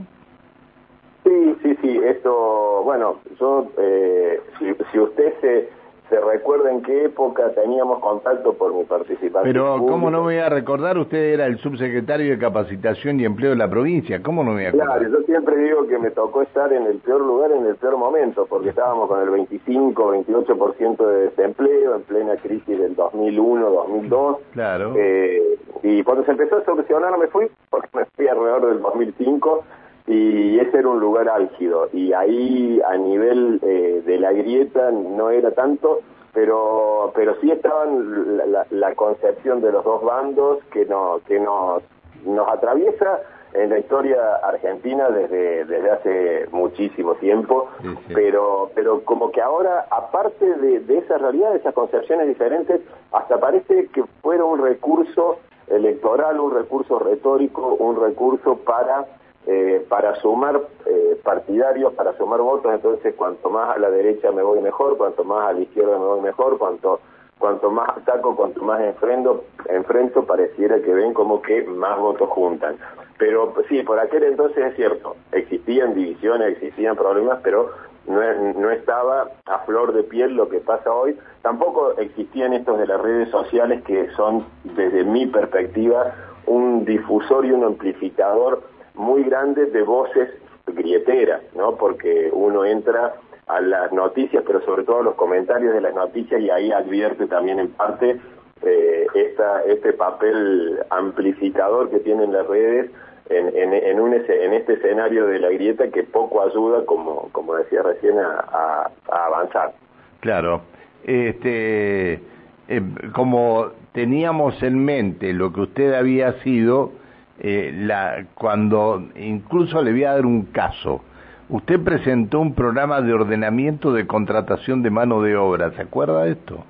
Sí, 1.25 1.55
sí, 1.61 1.77
sí, 1.81 1.99
esto, 2.05 2.83
bueno, 2.85 3.19
yo, 3.37 3.69
eh, 3.77 4.39
si, 4.57 4.73
si 4.91 4.99
usted 4.99 5.33
se 5.41 5.76
se 6.09 6.19
recuerda 6.19 6.71
en 6.71 6.81
qué 6.81 7.05
época 7.05 7.51
teníamos 7.53 7.99
contacto 7.99 8.53
por 8.53 8.73
mi 8.73 8.83
participación. 8.83 9.43
Pero, 9.43 9.77
¿cómo 9.85 10.09
no 10.09 10.21
voy 10.21 10.37
a 10.37 10.49
recordar? 10.49 10.97
Usted 10.97 11.33
era 11.33 11.45
el 11.45 11.57
subsecretario 11.59 12.31
de 12.31 12.39
Capacitación 12.39 13.19
y 13.19 13.25
Empleo 13.25 13.51
de 13.51 13.57
la 13.57 13.69
provincia. 13.69 14.21
¿Cómo 14.21 14.43
no 14.43 14.51
me 14.51 14.57
voy 14.57 14.65
a 14.65 14.69
acordar? 14.69 14.99
Claro, 14.99 15.19
yo 15.19 15.25
siempre 15.25 15.57
digo 15.57 15.87
que 15.87 15.99
me 15.99 16.11
tocó 16.11 16.41
estar 16.41 16.71
en 16.71 16.83
el 16.83 16.97
peor 16.99 17.21
lugar, 17.21 17.51
en 17.51 17.65
el 17.65 17.75
peor 17.75 17.97
momento, 17.97 18.45
porque 18.45 18.69
estábamos 18.69 19.07
con 19.09 19.21
el 19.21 19.29
25, 19.29 20.13
28% 20.13 21.07
de 21.07 21.21
desempleo, 21.25 21.95
en 21.95 22.01
plena 22.03 22.35
crisis 22.37 22.79
del 22.79 22.95
2001, 22.95 23.69
2002. 23.69 24.37
Claro. 24.53 24.93
Eh, 24.95 25.57
y 25.83 26.03
cuando 26.03 26.23
se 26.25 26.31
empezó 26.31 26.57
a 26.57 26.65
solucionar 26.65 27.17
me 27.17 27.27
fui, 27.27 27.47
porque 27.69 27.89
me 27.93 28.05
fui 28.05 28.27
alrededor 28.27 28.67
del 28.67 28.81
2005 28.81 29.63
y 30.07 30.57
ese 30.59 30.79
era 30.79 30.87
un 30.87 30.99
lugar 30.99 31.29
álgido. 31.29 31.89
Y 31.91 32.13
ahí 32.13 32.81
a 32.87 32.95
nivel 32.95 33.59
eh, 33.61 34.01
de 34.05 34.17
la 34.17 34.31
grieta 34.31 34.91
no 34.91 35.29
era 35.29 35.51
tanto 35.51 36.01
pero 36.37 37.11
pero 37.15 37.35
sí 37.41 37.49
estaban 37.49 38.37
la, 38.69 38.93
concepción 38.93 39.59
de 39.59 39.71
los 39.71 39.83
dos 39.83 40.03
bandos 40.03 40.59
que 40.71 40.85
no 40.85 41.19
que 41.25 41.39
nos 41.39 41.81
nos 42.25 42.47
atraviesa 42.47 43.21
en 43.53 43.71
la 43.71 43.79
historia 43.79 44.35
argentina 44.43 45.09
desde 45.09 45.65
desde 45.65 45.89
hace 45.89 46.45
muchísimo 46.51 47.15
tiempo. 47.15 47.69
Pero 48.13 48.69
pero 48.75 49.03
como 49.03 49.31
que 49.31 49.41
ahora 49.41 49.87
aparte 49.89 50.45
de, 50.45 50.81
de 50.81 50.99
esa 50.99 51.17
realidad 51.17 51.53
de 51.53 51.57
esas 51.57 51.73
concepciones 51.73 52.27
diferentes 52.27 52.81
hasta 53.11 53.39
parece 53.39 53.87
que 53.87 54.03
fuera 54.21 54.45
un 54.45 54.61
recurso 54.61 55.39
electoral 55.65 56.39
un 56.39 56.53
recurso 56.53 56.99
retórico 56.99 57.73
un 57.79 57.99
recurso 57.99 58.57
para 58.57 59.07
eh, 59.49 59.85
para 59.87 60.13
sumar 60.15 60.59
eh, 60.85 61.17
partidarios, 61.23 61.93
para 61.93 62.17
sumar 62.17 62.41
votos, 62.41 62.73
entonces 62.73 63.15
cuanto 63.15 63.49
más 63.49 63.75
a 63.75 63.79
la 63.79 63.89
derecha 63.89 64.29
me 64.31 64.43
voy 64.43 64.59
mejor, 64.59 64.97
cuanto 64.97 65.23
más 65.23 65.49
a 65.49 65.53
la 65.53 65.61
izquierda 65.61 65.97
me 65.97 66.05
voy 66.05 66.19
mejor, 66.19 66.57
cuanto 66.57 66.99
cuanto 67.39 67.71
más 67.71 67.89
ataco, 67.89 68.35
cuanto 68.35 68.61
más 68.63 68.81
enfrento, 68.81 69.45
enfrento 69.69 70.25
pareciera 70.25 70.81
que 70.81 70.93
ven 70.93 71.13
como 71.13 71.41
que 71.41 71.63
más 71.63 71.97
votos 71.97 72.29
juntan. 72.29 72.77
Pero 73.17 73.53
sí, 73.69 73.83
por 73.83 73.99
aquel 73.99 74.23
entonces 74.23 74.65
es 74.65 74.75
cierto, 74.75 75.15
existían 75.31 75.93
divisiones, 75.93 76.53
existían 76.53 76.97
problemas, 76.97 77.39
pero 77.41 77.69
no, 78.05 78.21
no 78.53 78.69
estaba 78.71 79.29
a 79.45 79.59
flor 79.59 79.93
de 79.93 80.03
piel 80.03 80.35
lo 80.35 80.49
que 80.49 80.59
pasa 80.59 80.93
hoy. 80.93 81.17
Tampoco 81.41 81.93
existían 81.97 82.53
estos 82.53 82.77
de 82.79 82.87
las 82.87 83.01
redes 83.01 83.29
sociales 83.29 83.81
que 83.83 84.09
son, 84.11 84.45
desde 84.63 85.05
mi 85.05 85.25
perspectiva, 85.25 86.13
un 86.47 86.85
difusor 86.85 87.45
y 87.45 87.51
un 87.51 87.63
amplificador 87.63 88.61
muy 88.97 89.23
grande 89.23 89.65
de 89.67 89.83
voces 89.83 90.29
grieteras, 90.65 91.41
¿no? 91.55 91.75
Porque 91.75 92.29
uno 92.31 92.65
entra 92.65 93.15
a 93.47 93.61
las 93.61 93.91
noticias, 93.93 94.43
pero 94.45 94.61
sobre 94.61 94.83
todo 94.83 94.99
a 94.99 95.03
los 95.03 95.15
comentarios 95.15 95.73
de 95.73 95.81
las 95.81 95.95
noticias 95.95 96.41
y 96.41 96.49
ahí 96.49 96.71
advierte 96.71 97.27
también 97.27 97.59
en 97.59 97.69
parte 97.69 98.19
eh, 98.63 99.07
esta, 99.13 99.63
este 99.63 99.93
papel 99.93 100.79
amplificador 100.89 101.89
que 101.89 101.99
tienen 101.99 102.33
las 102.33 102.45
redes 102.47 102.91
en, 103.29 103.73
en, 103.73 103.99
un, 103.99 104.13
en 104.13 104.53
este 104.53 104.73
escenario 104.73 105.27
de 105.27 105.39
la 105.39 105.49
grieta 105.49 105.89
que 105.89 106.03
poco 106.03 106.41
ayuda, 106.41 106.85
como, 106.85 107.29
como 107.31 107.55
decía 107.55 107.83
recién, 107.83 108.17
a, 108.17 108.89
avanzar. 109.09 109.73
Claro. 110.21 110.61
Este, 111.03 112.13
eh, 112.13 112.81
como 113.13 113.71
teníamos 113.91 114.61
en 114.63 114.83
mente 114.83 115.33
lo 115.33 115.51
que 115.51 115.61
usted 115.61 115.93
había 115.93 116.33
sido, 116.41 116.91
eh, 117.39 117.71
la, 117.73 118.25
cuando 118.33 119.03
incluso 119.15 119.81
le 119.81 119.91
voy 119.91 120.03
a 120.03 120.13
dar 120.13 120.25
un 120.25 120.45
caso. 120.45 121.01
Usted 121.49 121.79
presentó 121.81 122.39
un 122.39 122.53
programa 122.55 123.01
de 123.01 123.13
ordenamiento 123.13 123.93
de 123.93 124.05
contratación 124.05 124.83
de 124.83 124.89
mano 124.89 125.21
de 125.21 125.37
obra, 125.37 125.71
¿se 125.71 125.81
acuerda 125.81 126.23
de 126.23 126.31
esto? 126.31 126.63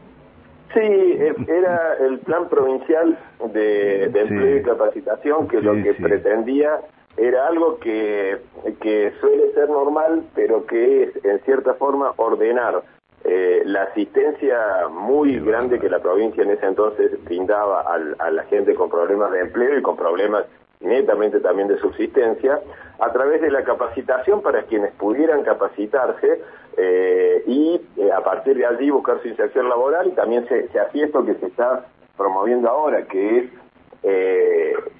Sí, 0.73 0.81
eh, 0.81 1.33
era 1.47 1.93
el 2.07 2.19
plan 2.19 2.47
provincial 2.49 3.17
de, 3.53 4.03
empleo 4.03 4.57
y 4.57 4.63
capacitación 4.63 5.47
que 5.47 5.61
lo 5.61 5.73
que 5.81 5.93
pretendía 5.93 6.81
era 7.15 7.47
algo 7.47 7.79
que, 7.79 8.37
que 8.79 9.13
suele 9.19 9.51
ser 9.53 9.69
normal, 9.69 10.23
pero 10.35 10.65
que 10.65 11.03
es 11.03 11.25
en 11.25 11.39
cierta 11.39 11.73
forma 11.75 12.13
ordenar 12.17 12.83
eh, 13.23 13.63
la 13.65 13.83
asistencia 13.83 14.87
muy 14.89 15.39
grande 15.39 15.79
que 15.79 15.89
la 15.89 15.99
provincia 15.99 16.43
en 16.43 16.51
ese 16.51 16.65
entonces 16.65 17.11
brindaba 17.25 17.81
a 17.81 18.31
la 18.31 18.43
gente 18.43 18.73
con 18.75 18.89
problemas 18.89 19.31
de 19.31 19.41
empleo 19.41 19.77
y 19.77 19.81
con 19.81 19.97
problemas 19.97 20.45
netamente 20.79 21.39
también 21.39 21.67
de 21.67 21.79
subsistencia, 21.79 22.59
a 22.99 23.11
través 23.11 23.41
de 23.41 23.49
la 23.49 23.63
capacitación 23.63 24.41
para 24.41 24.63
quienes 24.63 24.93
pudieran 24.93 25.43
capacitarse 25.43 26.41
eh, 26.77 27.43
y 27.47 27.81
eh, 27.97 28.11
a 28.11 28.21
partir 28.21 28.57
de 28.57 28.65
allí 28.65 28.91
buscar 28.91 29.19
su 29.21 29.27
inserción 29.27 29.67
laboral 29.67 30.07
y 30.07 30.11
también 30.11 30.47
se, 30.47 30.67
se 30.69 30.79
hacía 30.79 31.05
esto 31.05 31.25
que 31.25 31.33
se 31.35 31.47
está 31.47 31.85
promoviendo 32.15 32.69
ahora, 32.69 33.05
que 33.07 33.39
es 33.39 33.45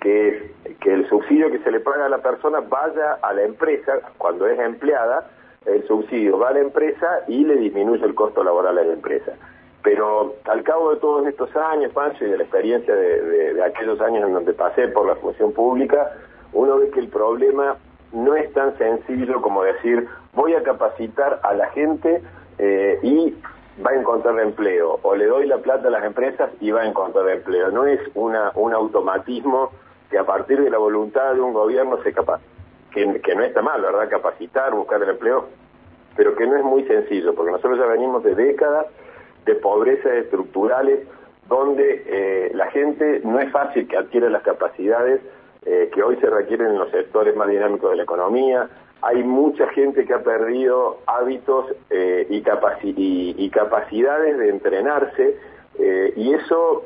que 0.02 0.52
es 0.66 0.78
que 0.82 0.94
el 0.94 1.08
subsidio 1.08 1.50
que 1.50 1.60
se 1.60 1.72
le 1.72 1.80
paga 1.80 2.08
a 2.08 2.10
la 2.10 2.18
persona 2.18 2.60
vaya 2.60 3.14
a 3.22 3.32
la 3.32 3.44
empresa 3.44 4.02
cuando 4.18 4.48
es 4.48 4.60
empleada 4.60 5.30
el 5.68 5.86
subsidio 5.88 6.38
va 6.40 6.50
a 6.50 6.54
la 6.54 6.60
empresa 6.60 7.24
y 7.28 7.44
le 7.44 7.56
disminuye 7.58 8.04
el 8.06 8.16
costo 8.16 8.44
laboral 8.44 8.78
a 8.78 8.84
la 8.84 8.94
empresa. 8.94 9.34
Pero 9.84 10.36
al 10.46 10.64
cabo 10.64 10.94
de 10.94 11.00
todos 11.00 11.26
estos 11.28 11.56
años, 11.56 11.92
Pancho, 11.94 12.26
y 12.26 12.30
de 12.30 12.38
la 12.38 12.44
experiencia 12.44 12.94
de, 12.94 13.64
aquellos 13.64 14.00
años 14.02 14.28
en 14.28 14.34
donde 14.34 14.54
pasé 14.54 14.88
por 14.90 15.06
la 15.08 15.16
función 15.16 15.54
pública, 15.54 16.12
uno 16.54 16.78
ve 16.78 16.90
que 16.90 17.00
el 17.00 17.10
problema 17.10 17.78
no 18.12 18.36
es 18.36 18.52
tan 18.54 18.78
sencillo 18.78 19.42
como 19.42 19.64
decir 19.64 20.08
voy 20.34 20.54
a 20.54 20.64
capacitar 20.64 21.40
a 21.44 21.54
la 21.54 21.68
gente 21.70 22.22
eh, 22.58 23.00
y 23.04 23.36
va 23.86 23.92
a 23.92 23.96
encontrar 23.96 24.40
empleo, 24.40 25.00
o 25.04 25.16
le 25.16 25.26
doy 25.26 25.46
la 25.46 25.58
plata 25.58 25.88
a 25.88 25.92
las 25.92 26.04
empresas 26.04 26.50
y 26.60 26.72
va 26.72 26.82
a 26.82 26.88
encontrar 26.88 27.30
empleo. 27.30 27.70
No 27.72 27.86
es 27.86 28.00
una, 28.16 28.52
un 28.56 28.74
automatismo 28.74 29.72
que 30.10 30.18
a 30.18 30.26
partir 30.26 30.62
de 30.62 30.70
la 30.70 30.78
voluntad 30.78 31.34
de 31.34 31.42
un 31.42 31.54
gobierno 31.54 32.02
se 32.04 32.14
capacita 32.14 32.57
que, 33.22 33.36
no 33.36 33.44
está 33.44 33.62
mal, 33.62 33.82
¿verdad? 33.82 34.10
Capacitar, 34.10 34.74
buscar 34.74 35.02
el 35.02 35.10
empleo, 35.10 35.48
pero 36.16 36.36
que 36.36 36.48
no 36.48 36.58
es 36.58 36.64
muy 36.64 36.84
sencillo, 36.86 37.36
porque 37.36 37.52
nosotros 37.52 37.78
ya 37.78 37.86
venimos 37.86 38.24
de 38.24 38.36
décadas 38.36 38.88
de 39.46 39.56
pobrezas 39.56 40.12
estructurales 40.14 41.00
donde 41.48 42.04
eh, 42.06 42.52
la 42.54 42.70
gente 42.72 43.22
no 43.24 43.40
es 43.40 43.52
fácil 43.52 43.88
que 43.88 43.98
adquiera 43.98 44.30
las 44.30 44.44
capacidades 44.44 45.22
eh, 45.66 45.90
que 45.94 46.04
hoy 46.04 46.18
se 46.18 46.30
requieren 46.30 46.68
en 46.68 46.80
los 46.80 46.92
sectores 46.92 47.36
más 47.36 47.48
dinámicos 47.48 47.92
de 47.92 47.98
la 47.98 48.04
economía. 48.04 48.70
Hay 49.02 49.24
mucha 49.24 49.68
gente 49.70 50.06
que 50.06 50.14
ha 50.14 50.24
perdido 50.24 51.00
hábitos 51.06 51.68
eh, 51.90 52.28
y, 52.30 52.42
capacidades 52.42 54.38
de 54.38 54.50
entrenarse 54.50 55.38
y 56.16 56.34
eso 56.34 56.86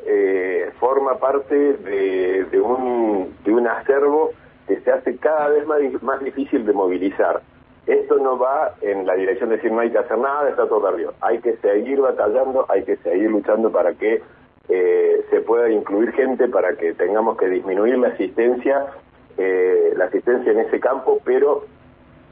forma 0.80 1.18
parte 1.18 1.56
de, 1.56 2.60
un, 2.60 3.34
de 3.46 3.53
un 3.53 3.65
acervo 3.65 4.32
que 4.68 4.80
se 4.82 4.91
hace 4.91 5.18
cada 5.18 5.50
vez 5.50 5.65
más, 5.68 5.80
más 6.01 6.20
difícil 6.24 6.65
de 6.65 6.74
movilizar. 6.74 7.41
Esto 7.88 8.18
no 8.18 8.38
va 8.38 8.75
en 8.82 9.08
la 9.08 9.15
dirección 9.15 9.50
de 9.50 9.56
decir 9.56 9.72
no 9.72 9.80
hay 9.80 9.91
que 9.91 9.98
hacer 9.98 10.18
nada, 10.18 10.50
está 10.50 10.68
todo 10.68 10.84
perdido. 10.84 11.13
Hay 11.22 11.39
que 11.39 11.58
seguir 11.58 12.00
batallando, 12.00 12.65
hay 12.70 12.84
que 12.84 12.96
seguir 12.98 13.32
luchando 13.32 13.72
para 13.72 13.94
que 13.94 14.22
eh, 14.70 15.25
se 15.30 15.41
pueda 15.41 15.70
incluir 15.70 16.12
gente, 16.13 16.48
para 16.48 16.75
que 16.75 16.94
tengamos 16.94 17.38
que 17.38 17.48
disminuir 17.48 17.98
la 17.98 18.10
asistencia, 18.10 18.86
eh, 19.38 19.94
la 19.98 20.06
asistencia 20.06 20.51
en 20.51 20.60
ese 20.60 20.80
campo, 20.80 21.20
pero 21.25 21.65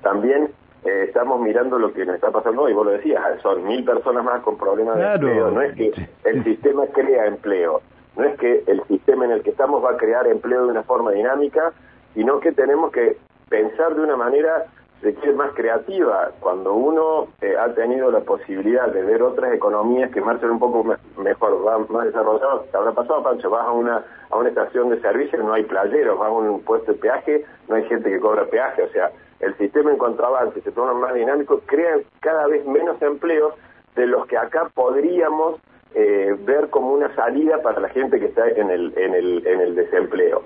también 0.03 0.49
eh, 0.85 1.05
estamos 1.07 1.41
mirando 1.41 1.77
lo 1.77 1.91
que 1.91 2.05
nos 2.05 2.15
está 2.15 2.31
pasando 2.31 2.61
hoy, 2.61 2.73
vos 2.73 2.85
lo 2.85 2.91
decías, 2.91 3.21
son 3.41 3.65
mil 3.65 3.83
personas 3.83 4.23
más 4.23 4.41
con 4.41 4.57
problemas 4.57 4.97
de 4.97 5.03
empleo. 5.03 5.51
No 5.51 5.61
es 5.61 5.75
que 5.75 5.91
el 6.23 6.43
sistema 6.43 6.85
crea 6.93 7.25
empleo, 7.25 7.81
no 8.15 8.23
es 8.23 8.37
que 8.39 8.63
el 8.67 8.81
sistema 8.83 9.25
en 9.25 9.31
el 9.31 9.43
que 9.43 9.49
estamos 9.49 9.83
va 9.83 9.91
a 9.91 9.97
crear 9.97 10.27
empleo 10.27 10.65
de 10.65 10.71
una 10.71 10.83
forma 10.83 11.11
dinámica, 11.11 11.73
sino 12.13 12.39
que 12.39 12.51
tenemos 12.51 12.91
que 12.91 13.17
pensar 13.49 13.95
de 13.95 14.01
una 14.01 14.15
manera 14.15 14.65
de 15.01 15.13
que 15.15 15.29
es 15.29 15.35
más 15.35 15.53
creativa. 15.53 16.31
Cuando 16.39 16.73
uno 16.73 17.27
eh, 17.41 17.55
ha 17.57 17.73
tenido 17.73 18.11
la 18.11 18.19
posibilidad 18.21 18.87
de 18.89 19.03
ver 19.03 19.21
otras 19.23 19.53
economías 19.53 20.11
que 20.11 20.21
marchan 20.21 20.51
un 20.51 20.59
poco 20.59 20.83
mejor, 21.17 21.89
más 21.89 22.05
desarrolladas, 22.05 22.69
te 22.69 22.77
habrá 22.77 22.91
pasado, 22.91 23.23
Pancho, 23.23 23.49
vas 23.49 23.65
a 23.65 23.71
una, 23.71 24.03
a 24.29 24.37
una 24.37 24.49
estación 24.49 24.89
de 24.89 24.99
servicio, 25.01 25.39
no 25.39 25.53
hay 25.53 25.63
playeros, 25.63 26.19
vas 26.19 26.27
a 26.27 26.31
un 26.31 26.61
puesto 26.61 26.91
de 26.91 26.99
peaje, 26.99 27.45
no 27.67 27.75
hay 27.75 27.85
gente 27.85 28.09
que 28.09 28.19
cobra 28.19 28.45
peaje, 28.45 28.83
o 28.83 28.89
sea, 28.89 29.11
el 29.39 29.55
sistema 29.57 29.91
en 29.91 29.97
cuanto 29.97 30.25
avance 30.25 30.61
se 30.61 30.71
torna 30.71 30.93
más 30.93 31.13
dinámico, 31.13 31.61
crea 31.65 31.97
cada 32.19 32.47
vez 32.47 32.65
menos 32.65 33.01
empleos 33.01 33.53
de 33.95 34.05
los 34.05 34.25
que 34.27 34.37
acá 34.37 34.69
podríamos 34.73 35.61
eh, 35.95 36.35
ver 36.41 36.69
como 36.69 36.93
una 36.93 37.13
salida 37.15 37.61
para 37.61 37.79
la 37.79 37.89
gente 37.89 38.19
que 38.19 38.27
está 38.27 38.47
en 38.49 38.69
el, 38.69 38.93
en 38.97 39.15
el, 39.15 39.47
en 39.47 39.61
el 39.61 39.75
desempleo. 39.75 40.43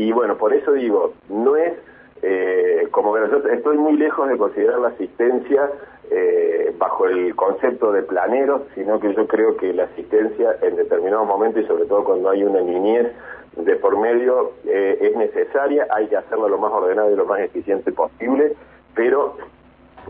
Y 0.00 0.12
bueno, 0.12 0.38
por 0.38 0.54
eso 0.54 0.72
digo, 0.72 1.12
no 1.28 1.56
es 1.56 1.74
eh, 2.22 2.88
como 2.90 3.12
que 3.12 3.20
yo 3.30 3.46
estoy 3.50 3.76
muy 3.76 3.98
lejos 3.98 4.30
de 4.30 4.38
considerar 4.38 4.78
la 4.78 4.88
asistencia 4.88 5.70
eh, 6.10 6.74
bajo 6.78 7.04
el 7.04 7.36
concepto 7.36 7.92
de 7.92 8.02
planeros, 8.02 8.62
sino 8.74 8.98
que 8.98 9.12
yo 9.12 9.26
creo 9.26 9.58
que 9.58 9.74
la 9.74 9.84
asistencia 9.84 10.56
en 10.62 10.76
determinados 10.76 11.26
momentos 11.26 11.62
y 11.62 11.66
sobre 11.66 11.84
todo 11.84 12.02
cuando 12.04 12.30
hay 12.30 12.42
una 12.44 12.62
niñez 12.62 13.12
de 13.56 13.76
por 13.76 13.98
medio 13.98 14.52
eh, 14.64 14.96
es 15.02 15.16
necesaria, 15.18 15.86
hay 15.90 16.06
que 16.06 16.16
hacerlo 16.16 16.48
lo 16.48 16.56
más 16.56 16.72
ordenado 16.72 17.12
y 17.12 17.16
lo 17.16 17.26
más 17.26 17.40
eficiente 17.40 17.92
posible, 17.92 18.54
pero 18.94 19.36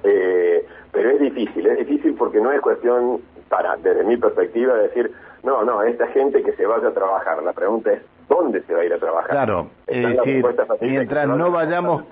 eh, 0.05 0.65
pero 0.93 1.11
es 1.11 1.19
difícil, 1.19 1.67
es 1.67 1.79
difícil 1.79 2.15
porque 2.15 2.41
no 2.41 2.53
es 2.53 2.61
cuestión 2.61 3.23
para, 3.49 3.77
desde 3.77 4.05
mi 4.05 4.17
perspectiva, 4.17 4.75
decir, 4.75 5.11
no, 5.43 5.65
no, 5.65 5.83
esta 5.83 6.07
gente 6.09 6.45
que 6.45 6.53
se 6.53 6.65
vaya 6.65 6.89
a 6.89 6.95
trabajar, 6.95 7.43
la 7.43 7.53
pregunta 7.53 7.93
es, 7.93 8.03
¿dónde 8.31 8.63
se 8.63 8.73
va 8.73 8.81
a 8.81 8.85
ir 8.85 8.93
a 8.95 8.99
trabajar? 8.99 9.31
Claro, 9.31 9.67
es 9.87 10.17
decir, 10.17 10.45
mientras 10.81 11.29
no 11.29 11.51
vayamos, 11.51 12.05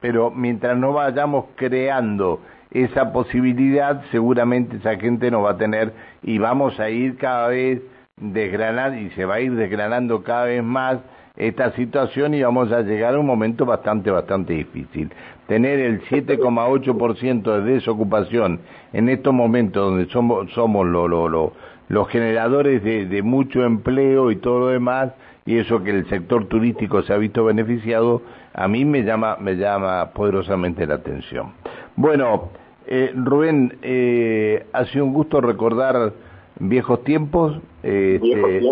pero 0.00 0.30
mientras 0.30 0.76
no 0.76 0.92
vayamos 0.92 1.44
creando 1.54 2.40
esa 2.72 3.12
posibilidad, 3.12 4.02
seguramente 4.10 4.78
esa 4.78 4.96
gente 4.96 5.30
no 5.30 5.42
va 5.42 5.50
a 5.50 5.56
tener 5.58 5.92
y 6.22 6.38
vamos 6.38 6.80
a 6.80 6.88
ir 6.88 7.18
cada 7.18 7.48
vez 7.48 7.82
desgranando 8.16 8.98
y 8.98 9.10
se 9.10 9.24
va 9.26 9.34
a 9.34 9.40
ir 9.40 9.54
desgranando 9.54 10.22
cada 10.22 10.46
vez 10.46 10.62
más 10.62 10.98
esta 11.36 11.72
situación 11.72 12.34
y 12.34 12.42
vamos 12.42 12.72
a 12.72 12.82
llegar 12.82 13.14
a 13.14 13.18
un 13.18 13.26
momento 13.26 13.64
bastante, 13.64 14.10
bastante 14.10 14.54
difícil. 14.54 15.12
Tener 15.46 15.80
el 15.80 16.02
7,8% 16.02 17.62
de 17.62 17.72
desocupación 17.74 18.60
en 18.92 19.08
estos 19.08 19.32
momentos 19.32 19.90
donde 19.90 20.06
somos, 20.10 20.50
somos 20.52 20.86
lo, 20.86 21.08
lo, 21.08 21.52
los 21.88 22.08
generadores 22.08 22.82
de, 22.82 23.06
de, 23.06 23.22
mucho 23.22 23.64
empleo 23.64 24.30
y 24.30 24.36
todo 24.36 24.60
lo 24.60 24.66
demás, 24.68 25.12
y 25.44 25.58
eso 25.58 25.82
que 25.82 25.90
el 25.90 26.08
sector 26.08 26.46
turístico 26.46 27.02
se 27.02 27.12
ha 27.12 27.16
visto 27.16 27.44
beneficiado, 27.44 28.22
a 28.54 28.68
mí 28.68 28.84
me 28.84 29.02
llama, 29.02 29.36
me 29.40 29.56
llama 29.56 30.10
poderosamente 30.14 30.86
la 30.86 30.94
atención. 30.94 31.52
Bueno, 31.96 32.50
eh, 32.86 33.12
Rubén, 33.14 33.78
eh, 33.82 34.66
ha 34.72 34.84
sido 34.86 35.04
un 35.04 35.12
gusto 35.12 35.40
recordar 35.40 36.12
viejos 36.58 37.02
tiempos, 37.04 37.58
este, 37.82 38.62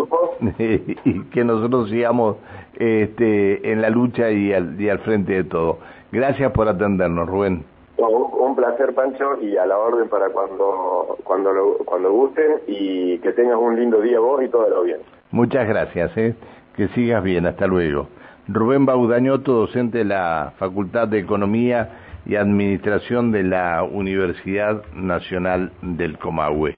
y 1.05 1.21
que 1.25 1.43
nosotros 1.43 1.89
sigamos 1.89 2.37
este, 2.75 3.71
en 3.71 3.81
la 3.81 3.89
lucha 3.89 4.31
y 4.31 4.53
al, 4.53 4.79
y 4.79 4.89
al 4.89 4.99
frente 4.99 5.33
de 5.33 5.43
todo. 5.43 5.79
Gracias 6.11 6.51
por 6.51 6.67
atendernos, 6.67 7.27
Rubén. 7.27 7.65
Un, 7.97 8.55
placer, 8.55 8.93
Pancho, 8.93 9.41
y 9.41 9.55
a 9.55 9.65
la 9.65 9.77
orden 9.77 10.09
para 10.09 10.29
cuando 10.29 11.17
cuando 11.23 11.77
cuando 11.85 12.11
gusten 12.11 12.59
y 12.67 13.17
que 13.19 13.31
tengas 13.31 13.57
un 13.57 13.79
lindo 13.79 14.01
día 14.01 14.19
vos 14.19 14.43
y 14.43 14.49
todo 14.49 14.67
lo 14.69 14.83
bien. 14.83 14.97
Muchas 15.31 15.67
gracias, 15.67 16.17
¿eh? 16.17 16.35
Que 16.81 16.87
sigas 16.95 17.23
bien, 17.23 17.45
hasta 17.45 17.67
luego. 17.67 18.09
Rubén 18.47 18.87
Baudañoto, 18.87 19.53
docente 19.53 19.99
de 19.99 20.05
la 20.05 20.53
Facultad 20.57 21.07
de 21.07 21.19
Economía 21.19 21.89
y 22.25 22.37
Administración 22.37 23.31
de 23.31 23.43
la 23.43 23.83
Universidad 23.83 24.81
Nacional 24.95 25.71
del 25.83 26.17
Comahue. 26.17 26.69